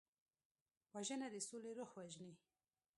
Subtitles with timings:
[0.95, 2.33] وژنه د سولې روح وژني